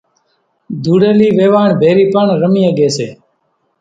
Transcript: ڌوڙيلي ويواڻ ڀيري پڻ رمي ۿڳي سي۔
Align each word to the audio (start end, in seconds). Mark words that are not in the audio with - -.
ڌوڙيلي 0.83 1.29
ويواڻ 1.37 1.67
ڀيري 1.81 2.05
پڻ 2.13 2.25
رمي 2.41 2.63
ۿڳي 2.69 2.87
سي۔ 2.97 3.07